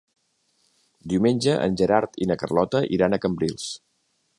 [1.13, 3.71] Diumenge en Gerard i na Carlota iran a Cambrils.